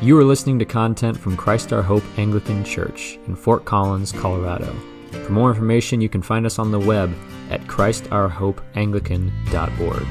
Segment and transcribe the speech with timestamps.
[0.00, 4.72] You are listening to content from Christ Our Hope Anglican Church in Fort Collins, Colorado.
[5.10, 7.12] For more information, you can find us on the web
[7.50, 10.06] at christourhopeanglican.org.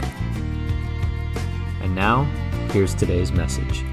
[1.81, 2.25] And now,
[2.73, 3.85] here's today's message.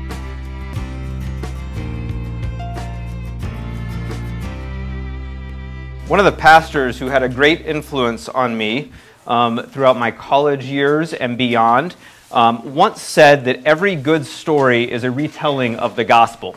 [6.09, 8.91] One of the pastors who had a great influence on me
[9.29, 11.95] um, throughout my college years and beyond
[12.35, 16.57] um, once said that every good story is a retelling of the gospel.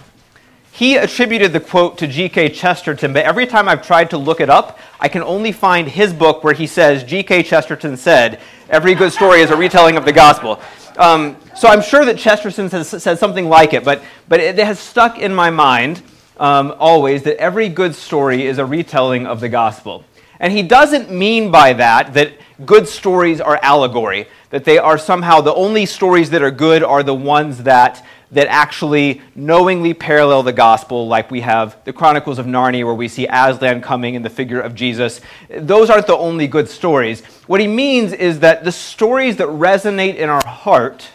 [0.72, 2.50] He attributed the quote to G.K.
[2.50, 6.14] Chesterton, but every time I've tried to look it up, I can only find his
[6.14, 7.44] book where he says, G.K.
[7.44, 10.60] Chesterton said, every good story is a retelling of the gospel.
[10.98, 14.80] Um, so I'm sure that Chesterton has said something like it, but, but it has
[14.80, 16.02] stuck in my mind
[16.40, 20.04] um, always that every good story is a retelling of the gospel.
[20.40, 22.34] And he doesn't mean by that that
[22.66, 27.04] good stories are allegory, that they are somehow the only stories that are good are
[27.04, 32.46] the ones that, that actually knowingly parallel the gospel, like we have the Chronicles of
[32.46, 35.22] Narnia, where we see Aslan coming in the figure of Jesus.
[35.50, 37.24] Those aren't the only good stories.
[37.48, 41.10] What he means is that the stories that resonate in our heart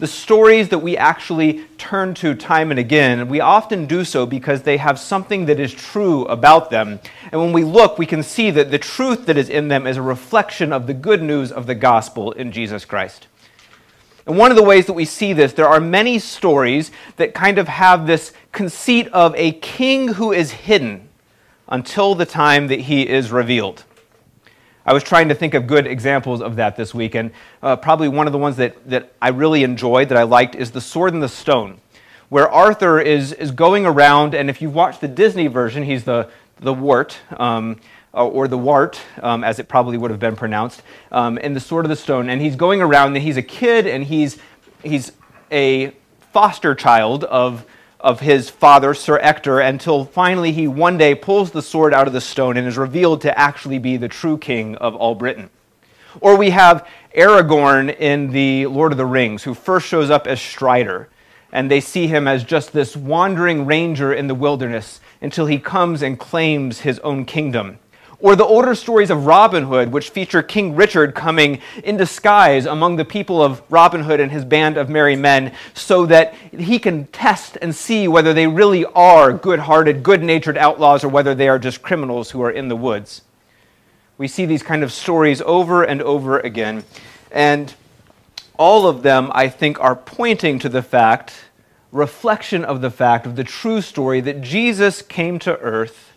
[0.00, 4.62] the stories that we actually turn to time and again, we often do so because
[4.62, 6.98] they have something that is true about them.
[7.30, 9.98] And when we look, we can see that the truth that is in them is
[9.98, 13.26] a reflection of the good news of the gospel in Jesus Christ.
[14.26, 17.58] And one of the ways that we see this, there are many stories that kind
[17.58, 21.08] of have this conceit of a king who is hidden
[21.68, 23.84] until the time that he is revealed.
[24.90, 27.30] I was trying to think of good examples of that this week, and
[27.62, 30.72] uh, probably one of the ones that, that I really enjoyed, that I liked, is
[30.72, 31.80] The Sword and the Stone,
[32.28, 36.28] where Arthur is, is going around, and if you've watched the Disney version, he's the,
[36.58, 37.78] the wart, um,
[38.12, 40.82] uh, or the wart, um, as it probably would have been pronounced,
[41.12, 43.86] um, in The Sword of the Stone, and he's going around, and he's a kid,
[43.86, 44.38] and he's,
[44.82, 45.12] he's
[45.52, 45.92] a
[46.32, 47.64] foster child of
[48.00, 52.12] of his father, Sir Ector, until finally he one day pulls the sword out of
[52.12, 55.50] the stone and is revealed to actually be the true king of all Britain.
[56.20, 60.40] Or we have Aragorn in The Lord of the Rings, who first shows up as
[60.40, 61.08] Strider,
[61.52, 66.02] and they see him as just this wandering ranger in the wilderness until he comes
[66.02, 67.78] and claims his own kingdom.
[68.22, 72.96] Or the older stories of Robin Hood, which feature King Richard coming in disguise among
[72.96, 77.06] the people of Robin Hood and his band of merry men so that he can
[77.06, 81.48] test and see whether they really are good hearted, good natured outlaws or whether they
[81.48, 83.22] are just criminals who are in the woods.
[84.18, 86.84] We see these kind of stories over and over again.
[87.32, 87.72] And
[88.58, 91.32] all of them, I think, are pointing to the fact,
[91.90, 96.12] reflection of the fact of the true story that Jesus came to earth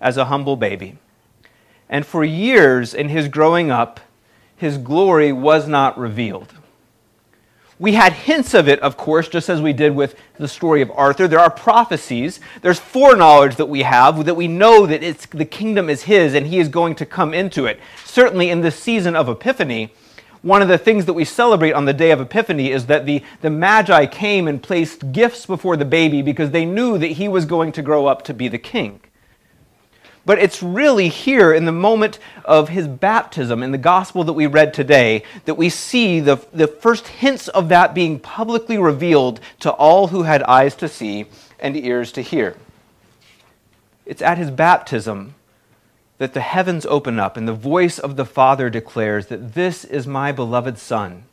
[0.00, 0.98] as a humble baby
[1.94, 4.00] and for years in his growing up,
[4.56, 6.52] his glory was not revealed.
[7.78, 10.90] We had hints of it, of course, just as we did with the story of
[10.90, 11.28] Arthur.
[11.28, 12.40] There are prophecies.
[12.62, 16.48] There's foreknowledge that we have, that we know that it's, the kingdom is his and
[16.48, 17.78] he is going to come into it.
[18.04, 19.94] Certainly in this season of Epiphany,
[20.42, 23.22] one of the things that we celebrate on the day of Epiphany is that the,
[23.40, 27.44] the Magi came and placed gifts before the baby because they knew that he was
[27.44, 29.00] going to grow up to be the king.
[30.26, 34.46] But it's really here in the moment of his baptism in the gospel that we
[34.46, 39.70] read today that we see the, the first hints of that being publicly revealed to
[39.70, 41.26] all who had eyes to see
[41.60, 42.56] and ears to hear.
[44.06, 45.34] It's at his baptism
[46.16, 50.06] that the heavens open up and the voice of the Father declares that this is
[50.06, 51.24] my beloved Son,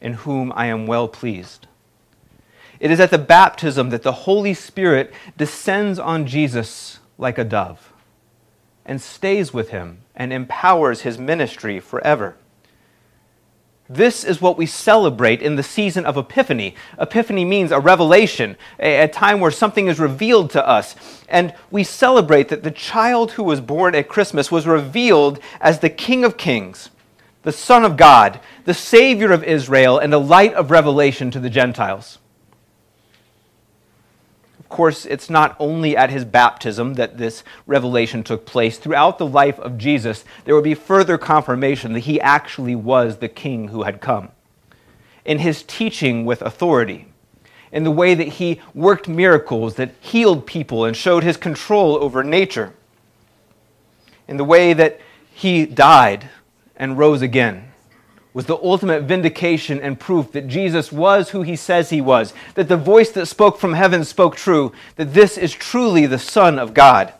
[0.00, 1.66] in whom I am well pleased.
[2.78, 7.93] It is at the baptism that the Holy Spirit descends on Jesus like a dove
[8.86, 12.36] and stays with him and empowers his ministry forever.
[13.88, 16.74] This is what we celebrate in the season of Epiphany.
[16.98, 20.96] Epiphany means a revelation, a, a, time where something is revealed to us.
[21.28, 25.90] And we celebrate that the child who was born at Christmas was revealed as the
[25.90, 26.88] King of Kings,
[27.42, 31.50] the Son of God, the Savior of Israel, and a light of revelation to the
[31.50, 32.18] Gentiles
[34.74, 38.76] course, it's not only at his baptism that this revelation took place.
[38.76, 43.28] Throughout the life of Jesus, there would be further confirmation that he actually was the
[43.28, 44.30] king who had come.
[45.24, 47.06] In his teaching with authority,
[47.70, 52.24] in the way that he worked miracles that healed people and showed his control over
[52.24, 52.74] nature,
[54.26, 55.00] in the way that
[55.32, 56.28] he died
[56.74, 57.73] and rose again
[58.34, 62.68] was the ultimate vindication and proof that Jesus was who he says he was, that
[62.68, 66.74] the voice that spoke from heaven spoke true, that this is truly the Son of
[66.74, 67.14] God.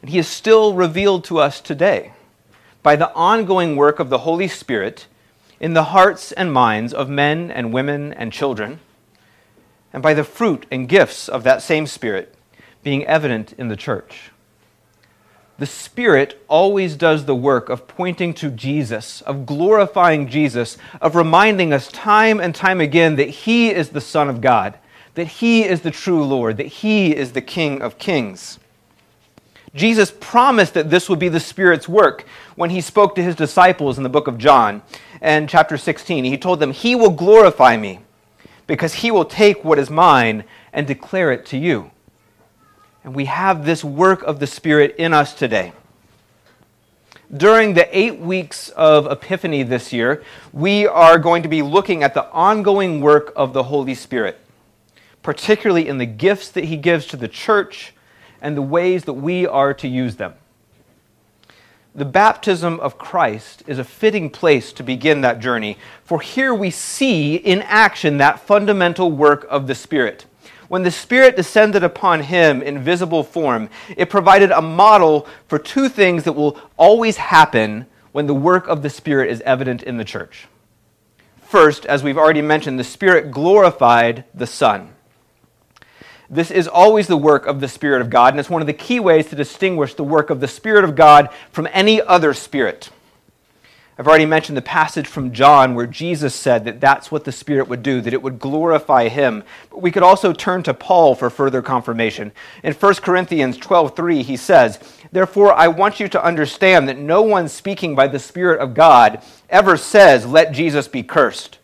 [0.00, 2.14] And he is still revealed to us today
[2.82, 5.06] by the ongoing work of the Holy Spirit
[5.60, 8.80] in the hearts and minds of men and women and children
[9.92, 12.34] and by the fruit and gifts of that same Spirit
[12.82, 14.31] being evident in the church.
[15.62, 21.72] The Spirit always does the work of pointing to Jesus, of glorifying Jesus, of reminding
[21.72, 24.76] us time and time again that He is the Son of God,
[25.14, 28.58] that He is the true Lord, that He is the King of kings.
[29.72, 32.24] Jesus promised that this would be the Spirit's work
[32.56, 34.82] when he spoke to his disciples in the book of John
[35.20, 36.24] and chapter 16.
[36.24, 38.00] He told them, He will glorify me
[38.66, 40.42] because he will take what is mine
[40.72, 41.92] and declare it to you.
[43.04, 45.72] And we have this work of the Spirit in us today.
[47.34, 50.22] During the eight weeks of Epiphany this year,
[50.52, 54.38] we are going to be looking at the ongoing work of the Holy Spirit,
[55.22, 57.94] particularly in the gifts that he gives to the church
[58.42, 60.34] and the ways that we are to use them.
[61.94, 66.70] The baptism of Christ is a fitting place to begin that journey, for here we
[66.70, 70.26] see in action that fundamental work of the Spirit.
[70.72, 75.90] When the Spirit descended upon him in visible form, it provided a model for two
[75.90, 80.04] things that will always happen when the work of the Spirit is evident in the
[80.06, 80.46] church.
[81.42, 84.94] First, as we've already mentioned, the Spirit glorified the Son.
[86.30, 88.72] This is always the work of the Spirit of God, and it's one of the
[88.72, 92.88] key ways to distinguish the work of the Spirit of God from any other spirit.
[94.02, 97.68] I've already mentioned the passage from John where Jesus said that that's what the Spirit
[97.68, 99.44] would do, that it would glorify him.
[99.70, 102.32] But we could also turn to Paul for further confirmation.
[102.64, 104.80] In 1 Corinthians 12:3 he says,
[105.12, 109.22] "Therefore I want you to understand that no one speaking by the Spirit of God
[109.48, 111.58] ever says, let Jesus be cursed."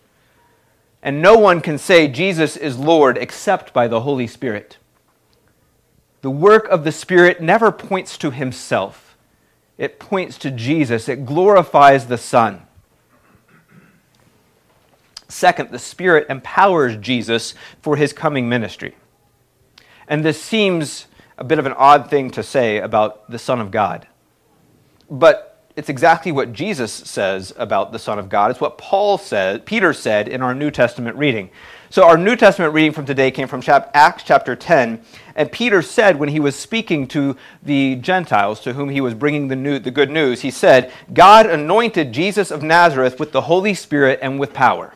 [1.03, 4.77] And no one can say Jesus is Lord except by the Holy Spirit.
[6.21, 9.08] The work of the Spirit never points to himself,
[9.79, 12.63] it points to Jesus, it glorifies the Son.
[15.29, 18.97] Second, the Spirit empowers Jesus for his coming ministry.
[20.09, 23.71] And this seems a bit of an odd thing to say about the Son of
[23.71, 24.07] God.
[25.09, 28.51] But it's exactly what Jesus says about the Son of God.
[28.51, 31.51] It's what Paul said, Peter said in our New Testament reading.
[31.91, 33.63] So our New Testament reading from today came from
[33.95, 35.01] Acts chapter 10,
[35.35, 39.49] and Peter said when he was speaking to the Gentiles to whom he was bringing
[39.49, 43.73] the, new, the good news, he said, God anointed Jesus of Nazareth with the Holy
[43.73, 44.93] Spirit and with power.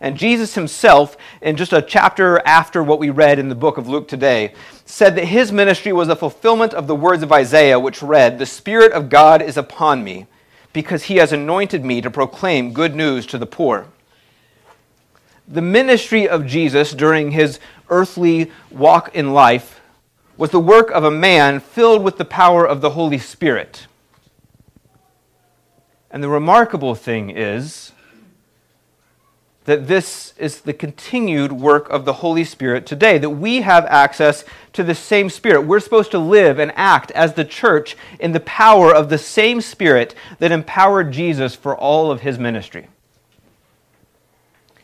[0.00, 3.88] And Jesus himself, in just a chapter after what we read in the book of
[3.88, 8.00] Luke today, said that his ministry was a fulfillment of the words of Isaiah, which
[8.00, 10.28] read, The Spirit of God is upon me,
[10.72, 13.88] because he has anointed me to proclaim good news to the poor.
[15.50, 17.58] The ministry of Jesus during his
[17.88, 19.80] earthly walk in life
[20.36, 23.86] was the work of a man filled with the power of the Holy Spirit.
[26.10, 27.92] And the remarkable thing is,
[29.68, 34.42] that this is the continued work of the Holy Spirit today, that we have access
[34.72, 35.66] to the same Spirit.
[35.66, 39.60] We're supposed to live and act as the church in the power of the same
[39.60, 42.88] Spirit that empowered Jesus for all of his ministry.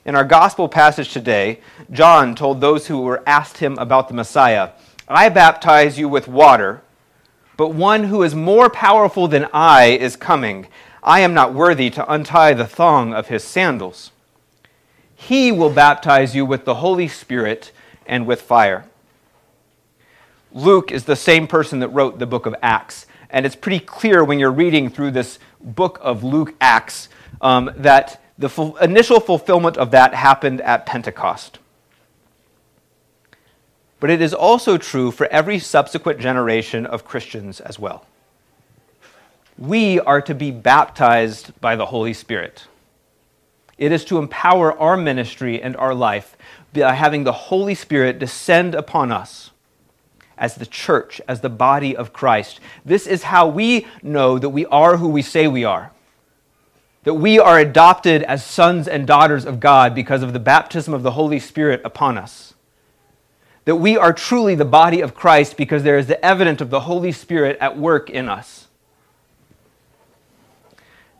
[0.05, 1.61] In our gospel passage today,
[1.91, 4.71] John told those who were asked him about the Messiah,
[5.09, 6.83] I baptize you with water,
[7.57, 10.67] but one who is more powerful than I is coming.
[11.03, 14.11] I am not worthy to untie the thong of his sandals.
[15.15, 17.73] He will baptize you with the Holy Spirit
[18.05, 18.85] and with fire.
[20.53, 23.07] Luke is the same person that wrote the book of Acts.
[23.31, 27.09] And it's pretty clear when you're reading through this book of Luke Acts
[27.41, 31.59] um, that the fu- initial fulfillment of that happened at Pentecost.
[34.01, 38.07] But it is also true for every subsequent generation of Christians as well.
[39.57, 42.67] We are to be baptized by the Holy Spirit.
[43.79, 46.37] It is to empower our ministry and our life
[46.73, 49.51] by having the Holy Spirit descend upon us
[50.37, 52.61] as the church, as the body of Christ.
[52.85, 55.93] This is how we know that we are who we say we are.
[57.05, 61.03] That we are adopted as sons and daughters of God because of the baptism of
[61.03, 62.55] the Holy Spirit upon us.
[63.67, 66.81] That we are truly the body of Christ because there is the evidence of the
[66.81, 68.69] Holy Spirit at work in us.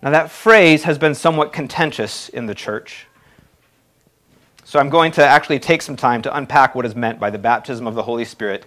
[0.03, 3.07] Now, that phrase has been somewhat contentious in the church.
[4.65, 7.39] So, I'm going to actually take some time to unpack what is meant by the
[7.39, 8.67] baptism of the Holy Spirit.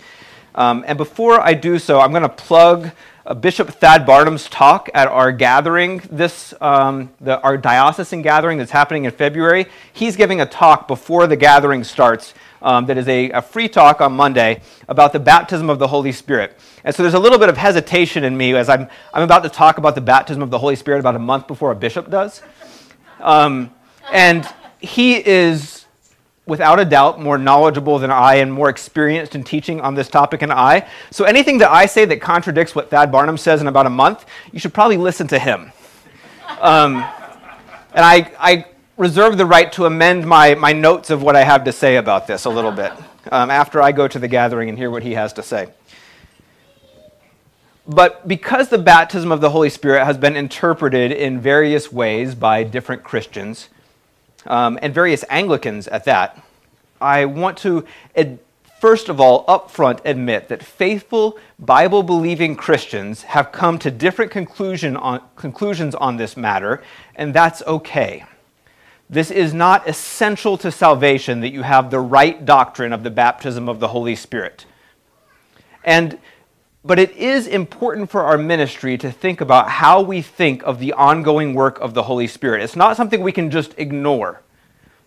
[0.58, 2.90] Um, and before I do so, I'm going to plug
[3.28, 8.72] uh, Bishop Thad Barnum's talk at our gathering, this um, the, our diocesan gathering that's
[8.72, 9.68] happening in February.
[9.94, 12.34] He's giving a talk before the gathering starts
[12.64, 16.12] um, that is a, a, free talk on Monday about the baptism of the Holy
[16.12, 16.58] Spirit.
[16.84, 19.50] And so there's a little bit of hesitation in me as I'm, I'm about to
[19.50, 22.42] talk about the baptism of the Holy Spirit about a month before a bishop does.
[23.20, 23.72] Um,
[24.12, 24.48] and
[24.80, 25.77] he is
[26.48, 30.40] without a doubt, more knowledgeable than I and more experienced in teaching on this topic
[30.40, 30.88] than I.
[31.12, 34.26] So anything that I say that contradicts what Thad Barnum says in about a month,
[34.52, 35.72] you should probably listen to him.
[36.60, 36.96] Um,
[37.94, 38.66] and I, I,
[38.98, 42.26] reserve the right to amend my, my notes of what I have to say about
[42.26, 42.92] this a little bit
[43.32, 45.70] um, after I go to the gathering and hear what he has to say.
[47.88, 52.64] But because the baptism of the Holy Spirit has been interpreted in various ways by
[52.64, 53.70] different Christians,
[54.48, 56.42] um, and various Anglicans at that,
[57.00, 57.86] I want to,
[58.16, 58.40] ad-
[58.80, 64.98] first of all, upfront admit that faithful, Bible believing Christians have come to different conclusion
[64.98, 66.84] on, conclusions on this matter,
[67.16, 68.26] and that's okay.
[69.10, 73.70] This is not essential to salvation that you have the right doctrine of the baptism
[73.70, 74.66] of the Holy Spirit.
[75.84, 76.20] And
[76.88, 80.94] but it is important for our ministry to think about how we think of the
[80.94, 82.64] ongoing work of the Holy Spirit.
[82.64, 84.42] It's not something we can just ignore.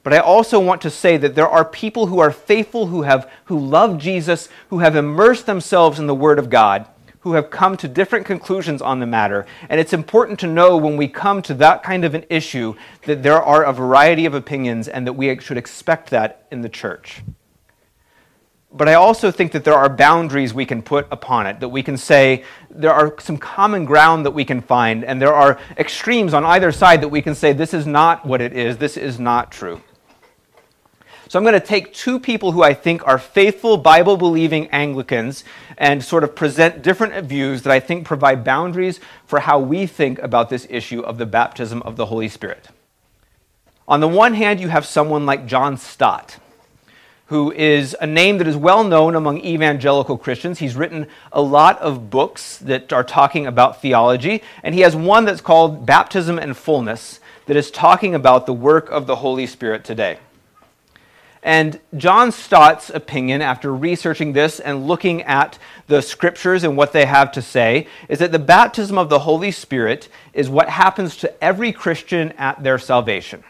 [0.02, 3.30] But I also want to say that there are people who are faithful, who, have,
[3.44, 6.87] who love Jesus, who have immersed themselves in the Word of God,
[7.20, 9.46] who have come to different conclusions on the matter.
[9.70, 12.75] And it's important to know when we come to that kind of an issue
[13.06, 16.68] that there are a variety of opinions and that we should expect that in the
[16.68, 17.22] church.
[18.72, 21.82] But I also think that there are boundaries we can put upon it, that we
[21.82, 26.34] can say there are some common ground that we can find, and there are extremes
[26.34, 29.18] on either side that we can say this is not what it is, this is
[29.18, 29.82] not true.
[31.28, 35.44] So I'm going to take two people who I think are faithful, Bible believing Anglicans
[35.78, 40.18] and sort of present different views that I think provide boundaries for how we think
[40.20, 42.68] about this issue of the baptism of the Holy Spirit.
[43.86, 46.38] On the one hand, you have someone like John Stott
[47.30, 50.58] who is a name that is well known among evangelical Christians.
[50.58, 55.26] He's written a lot of books that are talking about theology, and he has one
[55.26, 59.84] that's called Baptism and Fullness that is talking about the work of the Holy Spirit
[59.84, 60.18] today.
[61.40, 65.56] And John Stott's opinion, after researching this and looking at
[65.87, 69.52] the scriptures and what they have to say, is that the baptism of the Holy
[69.52, 73.44] Spirit is what happens to every Christian at their salvation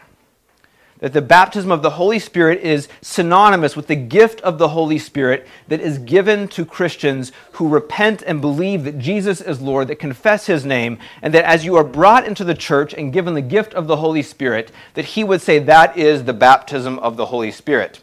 [1.01, 4.97] that the baptism of the Holy Spirit is synonymous with the gift of the Holy
[4.97, 9.97] Spirit that is given to Christians who repent and believe that Jesus is Lord, that
[9.97, 13.41] confess his name, and that as you are brought into the church and given the
[13.41, 17.25] gift of the Holy Spirit, that he would say that is the baptism of the
[17.25, 18.01] Holy Spirit.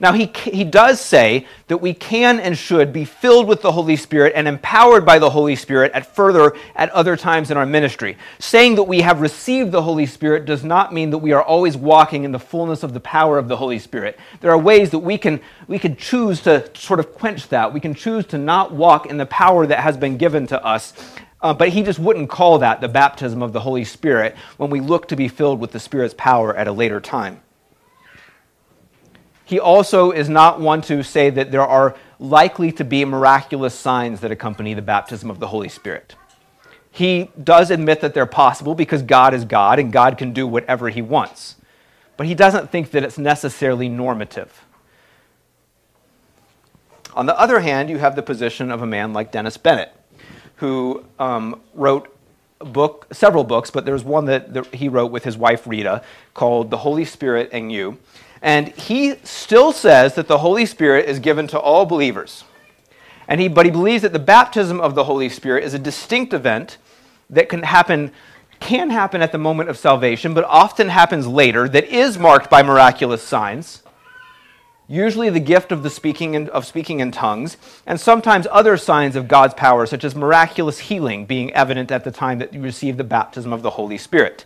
[0.00, 3.96] Now, he, he does say that we can and should be filled with the Holy
[3.96, 8.16] Spirit and empowered by the Holy Spirit at further at other times in our ministry.
[8.38, 11.76] Saying that we have received the Holy Spirit does not mean that we are always
[11.76, 14.18] walking in the fullness of the power of the Holy Spirit.
[14.40, 17.72] There are ways that we can, we can choose to sort of quench that.
[17.72, 20.92] We can choose to not walk in the power that has been given to us.
[21.40, 24.80] Uh, but he just wouldn't call that the baptism of the Holy Spirit when we
[24.80, 27.42] look to be filled with the Spirit's power at a later time.
[29.44, 34.20] He also is not one to say that there are likely to be miraculous signs
[34.20, 36.14] that accompany the baptism of the Holy Spirit.
[36.90, 40.88] He does admit that they're possible because God is God and God can do whatever
[40.88, 41.56] he wants.
[42.16, 44.64] But he doesn't think that it's necessarily normative.
[47.14, 49.92] On the other hand, you have the position of a man like Dennis Bennett,
[50.56, 52.16] who um, wrote
[52.60, 56.70] book, several books, but there's one that, that he wrote with his wife Rita called
[56.70, 57.98] The Holy Spirit and You.
[58.42, 62.44] And he still says that the Holy Spirit is given to all believers.
[63.26, 66.32] And he, but he believes that the baptism of the Holy Spirit is a distinct
[66.34, 66.78] event
[67.30, 68.12] that can happen,
[68.60, 72.62] can happen at the moment of salvation, but often happens later, that is marked by
[72.62, 73.82] miraculous signs.
[74.86, 79.16] Usually the gift of, the speaking in, of speaking in tongues, and sometimes other signs
[79.16, 82.98] of God's power, such as miraculous healing, being evident at the time that you receive
[82.98, 84.44] the baptism of the Holy Spirit.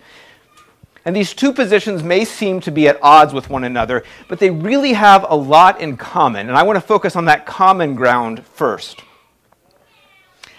[1.08, 4.50] And these two positions may seem to be at odds with one another, but they
[4.50, 6.50] really have a lot in common.
[6.50, 9.00] And I want to focus on that common ground first.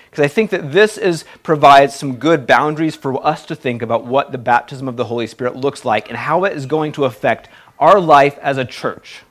[0.09, 4.07] Because I think that this is, provides some good boundaries for us to think about
[4.07, 7.05] what the baptism of the Holy Spirit looks like and how it is going to
[7.05, 9.21] affect our life as a church.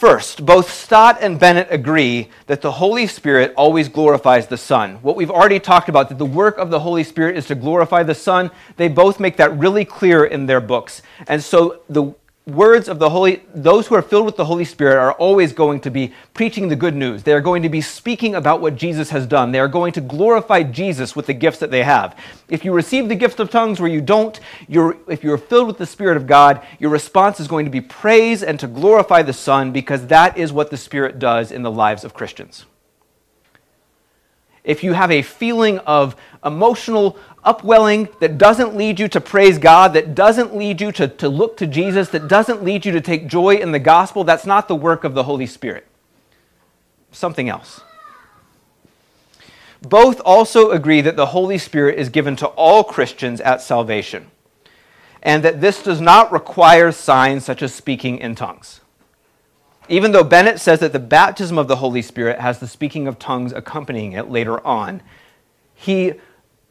[0.00, 4.94] First, both Stott and Bennett agree that the Holy Spirit always glorifies the Son.
[5.02, 8.02] What we've already talked about, that the work of the Holy Spirit is to glorify
[8.02, 11.02] the Son, they both make that really clear in their books.
[11.28, 12.14] And so the
[12.54, 15.80] words of the Holy, those who are filled with the Holy Spirit are always going
[15.80, 17.22] to be preaching the good news.
[17.22, 19.52] They are going to be speaking about what Jesus has done.
[19.52, 22.18] They are going to glorify Jesus with the gifts that they have.
[22.48, 24.38] If you receive the gift of tongues where you don't,
[24.68, 27.80] you're, if you're filled with the Spirit of God, your response is going to be
[27.80, 31.70] praise and to glorify the Son because that is what the Spirit does in the
[31.70, 32.66] lives of Christians.
[34.64, 39.94] If you have a feeling of emotional upwelling that doesn't lead you to praise God,
[39.94, 43.26] that doesn't lead you to, to look to Jesus, that doesn't lead you to take
[43.26, 45.86] joy in the gospel, that's not the work of the Holy Spirit.
[47.12, 47.80] Something else.
[49.82, 54.30] Both also agree that the Holy Spirit is given to all Christians at salvation,
[55.22, 58.80] and that this does not require signs such as speaking in tongues.
[59.90, 63.18] Even though Bennett says that the baptism of the Holy Spirit has the speaking of
[63.18, 65.02] tongues accompanying it later on,
[65.74, 66.14] he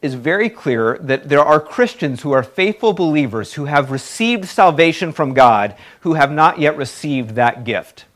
[0.00, 5.12] is very clear that there are Christians who are faithful believers who have received salvation
[5.12, 8.06] from God who have not yet received that gift.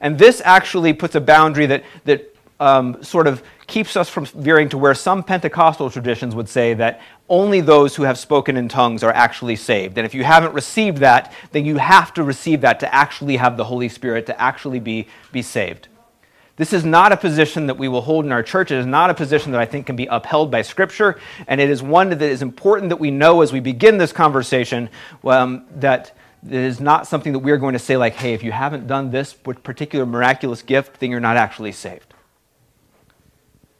[0.00, 4.68] And this actually puts a boundary that, that um, sort of keeps us from veering
[4.68, 9.02] to where some Pentecostal traditions would say that only those who have spoken in tongues
[9.02, 9.96] are actually saved.
[9.96, 13.56] And if you haven't received that, then you have to receive that to actually have
[13.56, 15.88] the Holy Spirit, to actually be, be saved.
[16.56, 18.70] This is not a position that we will hold in our church.
[18.70, 21.18] It is not a position that I think can be upheld by Scripture.
[21.48, 24.88] And it is one that is important that we know as we begin this conversation
[25.24, 28.52] um, that it is not something that we're going to say, like, hey, if you
[28.52, 32.13] haven't done this particular miraculous gift, then you're not actually saved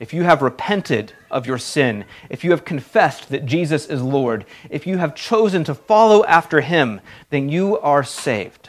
[0.04, 4.44] if you have repented of your sin, if you have confessed that Jesus is Lord,
[4.68, 8.68] if you have chosen to follow after him, then you are saved.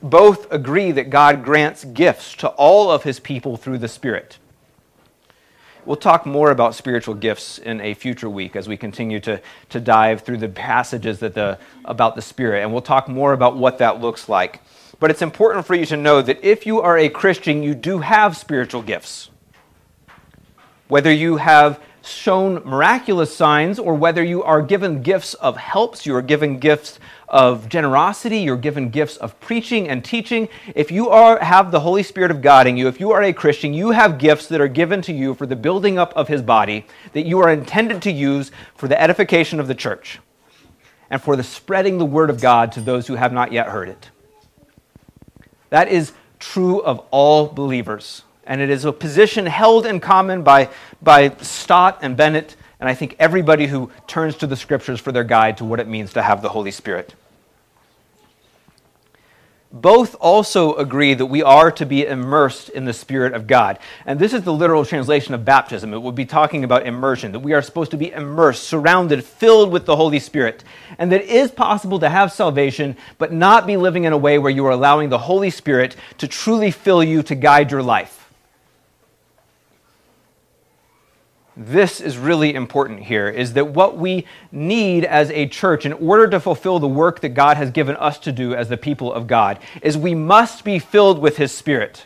[0.00, 4.38] Both agree that God grants gifts to all of his people through the Spirit.
[5.84, 9.40] We'll talk more about spiritual gifts in a future week as we continue to,
[9.70, 13.56] to dive through the passages that the, about the Spirit, and we'll talk more about
[13.56, 14.60] what that looks like.
[14.98, 17.98] But it's important for you to know that if you are a Christian, you do
[17.98, 19.30] have spiritual gifts.
[20.88, 26.14] Whether you have shown miraculous signs or whether you are given gifts of helps, you
[26.14, 30.48] are given gifts of generosity, you're given gifts of preaching and teaching.
[30.74, 33.32] If you are, have the Holy Spirit of God in you, if you are a
[33.32, 36.42] Christian, you have gifts that are given to you for the building up of His
[36.42, 40.20] body that you are intended to use for the edification of the church
[41.10, 43.88] and for the spreading the word of God to those who have not yet heard
[43.88, 44.10] it.
[45.70, 48.22] That is true of all believers.
[48.44, 50.68] And it is a position held in common by,
[51.02, 55.24] by Stott and Bennett, and I think everybody who turns to the scriptures for their
[55.24, 57.14] guide to what it means to have the Holy Spirit
[59.72, 63.78] both also agree that we are to be immersed in the Spirit of God.
[64.04, 65.92] And this is the literal translation of baptism.
[65.92, 69.72] It would be talking about immersion, that we are supposed to be immersed, surrounded, filled
[69.72, 70.64] with the Holy Spirit.
[70.98, 74.38] And that it is possible to have salvation, but not be living in a way
[74.38, 78.25] where you are allowing the Holy Spirit to truly fill you to guide your life.
[81.56, 86.28] This is really important here is that what we need as a church in order
[86.28, 89.26] to fulfill the work that God has given us to do as the people of
[89.26, 92.04] God is we must be filled with his spirit.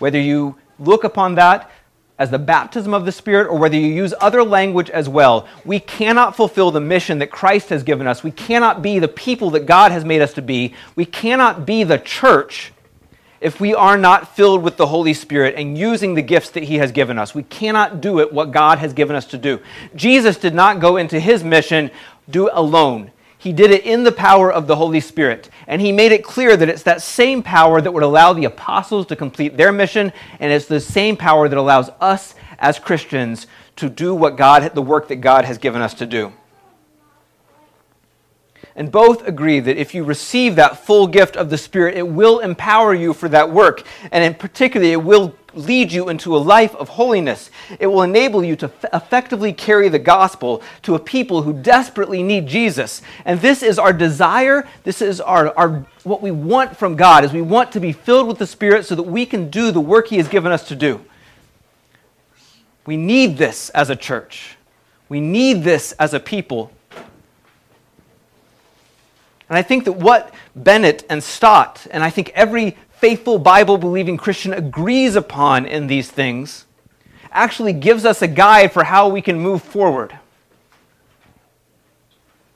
[0.00, 1.70] Whether you look upon that
[2.18, 5.78] as the baptism of the spirit or whether you use other language as well, we
[5.78, 8.24] cannot fulfill the mission that Christ has given us.
[8.24, 10.74] We cannot be the people that God has made us to be.
[10.96, 12.72] We cannot be the church
[13.44, 16.76] if we are not filled with the Holy Spirit and using the gifts that He
[16.76, 17.34] has given us.
[17.34, 19.60] We cannot do it what God has given us to do.
[19.94, 21.90] Jesus did not go into His mission
[22.30, 23.10] do it alone.
[23.38, 25.50] He did it in the power of the Holy Spirit.
[25.66, 29.06] And he made it clear that it's that same power that would allow the apostles
[29.08, 33.90] to complete their mission, and it's the same power that allows us as Christians to
[33.90, 36.32] do what God, the work that God has given us to do.
[38.76, 42.40] And both agree that if you receive that full gift of the Spirit, it will
[42.40, 43.84] empower you for that work.
[44.10, 47.50] And in particular, it will lead you into a life of holiness.
[47.78, 52.48] It will enable you to effectively carry the gospel to a people who desperately need
[52.48, 53.00] Jesus.
[53.24, 54.68] And this is our desire.
[54.82, 58.26] This is our, our what we want from God is we want to be filled
[58.26, 60.74] with the Spirit so that we can do the work He has given us to
[60.74, 61.00] do.
[62.86, 64.56] We need this as a church.
[65.08, 66.72] We need this as a people
[69.48, 74.16] and I think that what Bennett and Stott, and I think every faithful Bible believing
[74.16, 76.64] Christian agrees upon in these things,
[77.30, 80.18] actually gives us a guide for how we can move forward.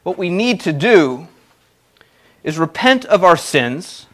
[0.04, 1.28] What we need to do
[2.42, 4.06] is repent of our sins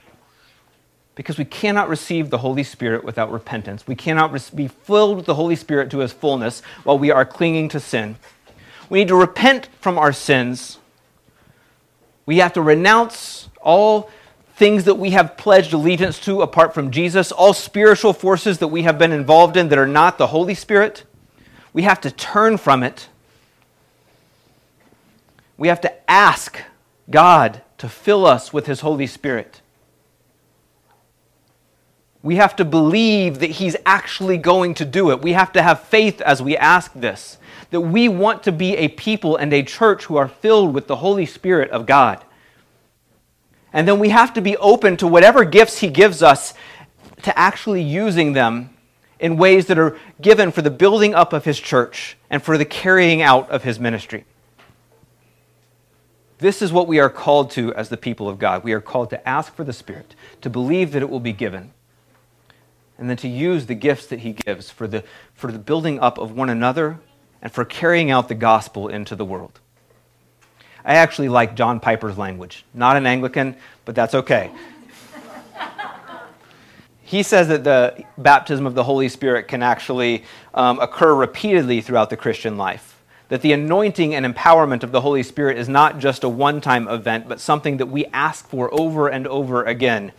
[1.15, 3.87] because we cannot receive the Holy Spirit without repentance.
[3.87, 7.69] We cannot be filled with the Holy Spirit to his fullness while we are clinging
[7.69, 8.17] to sin.
[8.91, 10.79] We need to repent from our sins
[12.27, 14.11] we have to renounce all
[14.57, 18.83] things that we have pledged allegiance to apart from Jesus, all spiritual forces that we
[18.83, 21.05] have been involved in that are not the Holy Spirit.
[21.73, 23.09] We have to turn from it.
[25.57, 26.61] We have to ask
[27.11, 29.61] God to fill us with His Holy Spirit.
[32.23, 35.21] We have to believe that He's actually going to do it.
[35.21, 37.39] We have to have faith as we ask this,
[37.71, 40.97] that we want to be a people and a church who are filled with the
[40.97, 42.25] Holy Spirit of God.
[43.73, 46.55] And then we have to be open to whatever gifts He gives us
[47.23, 48.71] to actually using them
[49.19, 52.65] in ways that are given for the building up of His church and for the
[52.65, 54.25] carrying out of His ministry.
[56.39, 58.65] This is what we are called to as the people of God.
[58.65, 61.73] We are called to ask for the Spirit, to believe that it will be given,
[62.99, 66.19] and then to use the gifts that He gives for the, for the building up
[66.19, 67.01] of one another
[67.45, 69.61] and for carrying out the gospel into the world.
[70.85, 72.65] I actually like John Piper's language.
[72.75, 74.51] Not an Anglican, but that's okay.
[77.03, 82.11] he says that the baptism of the Holy Spirit can actually um, occur repeatedly throughout
[82.11, 82.95] the Christian life
[83.29, 86.87] that the anointing and empowerment of the Holy Spirit is not just a one time
[86.89, 90.13] event, but something that we ask for over and over again.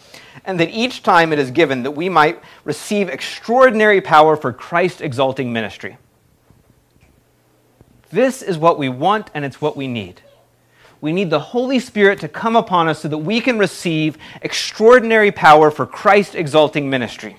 [0.43, 5.01] And that each time it is given, that we might receive extraordinary power for Christ
[5.01, 5.97] exalting ministry.
[8.15, 10.21] This is what we want, and it's what we need.
[11.01, 15.33] We need the Holy Spirit to come upon us so that we can receive extraordinary
[15.33, 17.35] power for Christ exalting ministry.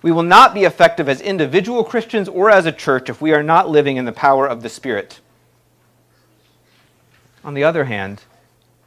[0.00, 3.42] We will not be effective as individual Christians or as a church if we are
[3.42, 5.20] not living in the power of the Spirit.
[7.44, 8.22] On the other hand,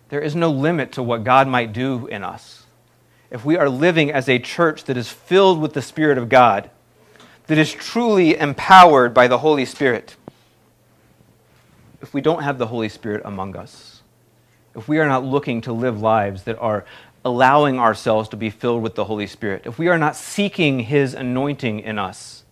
[0.09, 2.63] there is no limit to what God might do in us.
[3.29, 6.71] If we are living as a church that is filled with the Spirit of God,
[7.45, 10.15] that is truly empowered by the Holy Spirit,
[12.01, 14.01] if we don't have the Holy Spirit among us,
[14.75, 16.85] if we are not looking to live lives that are
[17.25, 21.13] allowing ourselves to be filled with the Holy Spirit, if we are not seeking His
[21.13, 22.43] anointing in us,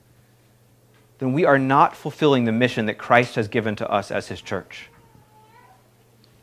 [1.20, 4.42] then we are not fulfilling the mission that Christ has given to us as His
[4.42, 4.90] church.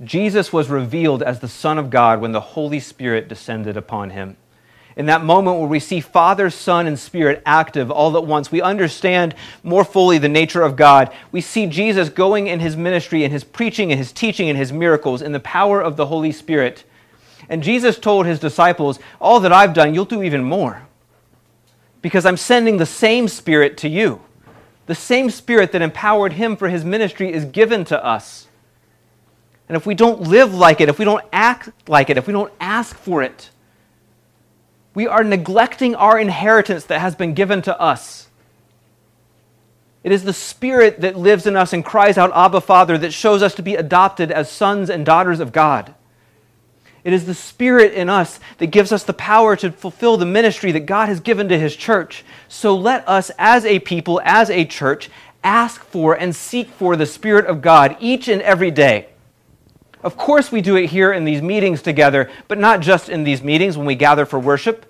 [0.03, 4.37] Jesus was revealed as the Son of God when the Holy Spirit descended upon him.
[4.97, 8.63] In that moment where we see Father, Son, and Spirit active all at once, we
[8.63, 11.13] understand more fully the nature of God.
[11.33, 14.73] We see Jesus going in his ministry and his preaching and his teaching and his
[14.73, 16.85] miracles in the power of the Holy Spirit.
[17.49, 20.83] And Jesus told his disciples, All that I've done, you'll do even more.
[22.01, 24.21] Because I'm sending the same Spirit to you.
[24.87, 28.47] The same Spirit that empowered him for his ministry is given to us.
[29.69, 32.33] And if we don't live like it, if we don't act like it, if we
[32.33, 33.51] don't ask for it,
[34.95, 38.29] we are neglecting our inheritance that has been given to us.
[40.05, 43.43] It is the Spirit that lives in us and cries out, Abba, Father, that shows
[43.43, 45.95] us to be adopted as sons and daughters of God.
[47.03, 50.73] It is the Spirit in us that gives us the power to fulfill the ministry
[50.73, 52.25] that God has given to His church.
[52.49, 55.11] So let us, as a people, as a church,
[55.43, 59.09] ask for and seek for the Spirit of God each and every day.
[60.05, 63.43] Of course, we do it here in these meetings together, but not just in these
[63.43, 64.85] meetings when we gather for worship.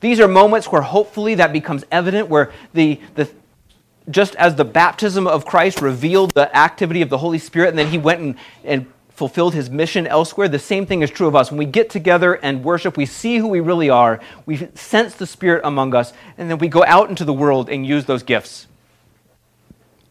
[0.00, 3.30] These are moments where hopefully that becomes evident, where the, the,
[4.10, 7.86] just as the baptism of Christ revealed the activity of the Holy Spirit, and then
[7.86, 11.50] he went and, and fulfilled his mission elsewhere, the same thing is true of us.
[11.50, 15.26] When we get together and worship, we see who we really are, we sense the
[15.26, 18.66] Spirit among us, and then we go out into the world and use those gifts.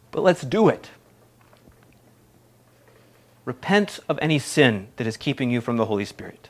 [0.09, 0.89] But let's do it.
[3.45, 6.49] Repent of any sin that is keeping you from the Holy Spirit.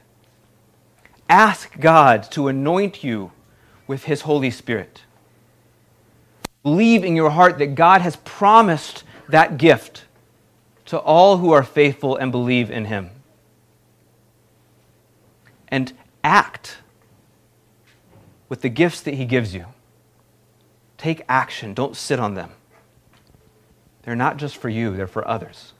[1.30, 3.32] Ask God to anoint you
[3.88, 5.02] with His Holy Spirit.
[6.64, 10.06] Believe in your heart that God has promised that gift
[10.86, 13.10] to all who are faithful and believe in him.
[15.68, 16.78] And act
[18.48, 19.66] with the gifts that he gives you.
[20.98, 22.52] Take action, don't sit on them.
[24.04, 25.73] They're not just for you, they're for others.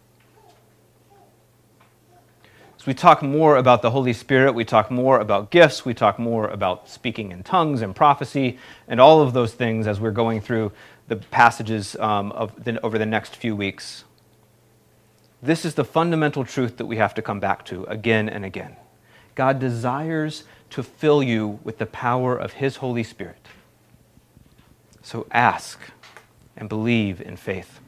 [2.86, 6.50] We talk more about the Holy Spirit, we talk more about gifts, we talk more
[6.50, 8.58] about speaking in tongues and prophecy,
[8.90, 10.74] and all of those things as we're going through
[11.08, 14.04] the passages um, of the, over the next few weeks.
[15.42, 18.76] This is the fundamental truth that we have to come back to again and again.
[19.36, 23.48] God desires to fill you with the power of His Holy Spirit.
[25.02, 25.80] So ask
[26.58, 27.80] and believe in faith.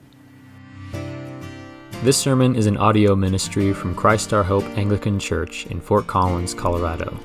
[2.06, 6.54] This sermon is an audio ministry from Christ Our Hope Anglican Church in Fort Collins,
[6.54, 7.18] Colorado.